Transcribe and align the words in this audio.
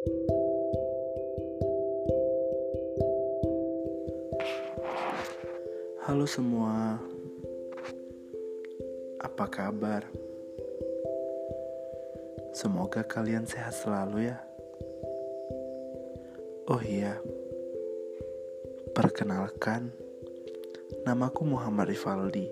Halo 0.00 0.16
semua, 6.24 6.96
apa 9.20 9.44
kabar? 9.52 10.08
Semoga 12.56 13.04
kalian 13.04 13.44
sehat 13.44 13.76
selalu 13.76 14.32
ya. 14.32 14.40
Oh 16.72 16.80
iya, 16.80 17.20
perkenalkan, 18.96 19.92
namaku 21.04 21.44
Muhammad 21.44 21.92
Rivaldi. 21.92 22.48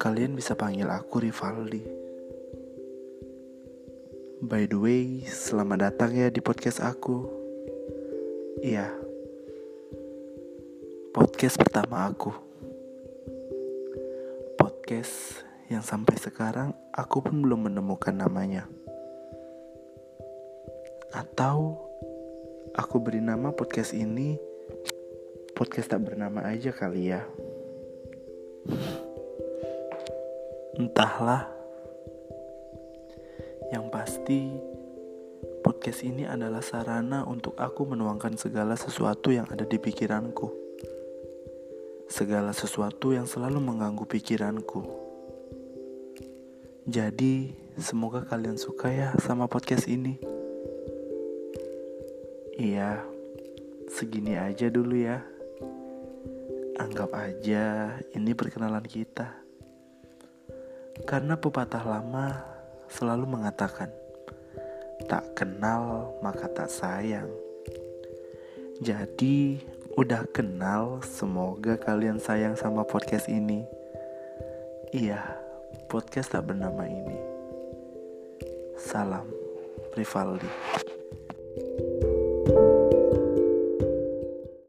Kalian 0.00 0.32
bisa 0.32 0.56
panggil 0.56 0.88
aku 0.88 1.20
Rivaldi. 1.20 1.99
By 4.50 4.66
the 4.66 4.74
way, 4.82 5.22
selamat 5.30 5.78
datang 5.78 6.10
ya 6.10 6.26
di 6.26 6.42
podcast 6.42 6.82
aku. 6.82 7.22
Iya, 8.58 8.90
podcast 11.14 11.54
pertama 11.54 12.10
aku. 12.10 12.34
Podcast 14.58 15.46
yang 15.70 15.86
sampai 15.86 16.18
sekarang 16.18 16.74
aku 16.90 17.22
pun 17.22 17.46
belum 17.46 17.70
menemukan 17.70 18.10
namanya. 18.10 18.66
Atau 21.14 21.86
aku 22.74 22.98
beri 22.98 23.22
nama 23.22 23.54
podcast 23.54 23.94
ini 23.94 24.34
podcast 25.54 25.94
tak 25.94 26.10
bernama 26.10 26.42
aja 26.42 26.74
kali 26.74 27.14
ya. 27.14 27.22
Entahlah. 30.74 31.59
Yang 33.70 33.84
pasti 33.94 34.40
podcast 35.62 36.02
ini 36.02 36.26
adalah 36.26 36.60
sarana 36.60 37.22
untuk 37.26 37.54
aku 37.56 37.86
menuangkan 37.86 38.34
segala 38.36 38.74
sesuatu 38.74 39.30
yang 39.30 39.46
ada 39.50 39.62
di 39.66 39.78
pikiranku 39.78 40.60
segala 42.10 42.50
sesuatu 42.50 43.14
yang 43.14 43.30
selalu 43.30 43.62
mengganggu 43.62 44.02
pikiranku. 44.02 44.82
Jadi, 46.90 47.54
semoga 47.78 48.26
kalian 48.26 48.58
suka 48.58 48.90
ya 48.90 49.08
sama 49.22 49.46
podcast 49.46 49.86
ini. 49.86 50.18
Iya, 52.58 53.06
segini 53.86 54.34
aja 54.34 54.66
dulu 54.66 54.98
ya. 54.98 55.22
Anggap 56.82 57.14
aja 57.14 57.94
ini 58.18 58.34
perkenalan 58.34 58.84
kita. 58.90 59.30
Karena 61.06 61.38
pepatah 61.38 61.86
lama 61.86 62.49
selalu 62.90 63.38
mengatakan, 63.38 63.88
tak 65.06 65.24
kenal 65.38 66.12
maka 66.20 66.50
tak 66.50 66.68
sayang. 66.68 67.30
Jadi, 68.82 69.62
udah 69.94 70.26
kenal, 70.34 70.98
semoga 71.06 71.78
kalian 71.78 72.18
sayang 72.18 72.58
sama 72.58 72.82
podcast 72.82 73.30
ini. 73.30 73.62
Iya, 74.90 75.22
podcast 75.86 76.34
tak 76.34 76.50
bernama 76.50 76.82
ini. 76.88 77.18
Salam, 78.74 79.28
Rivaldi. 79.94 80.89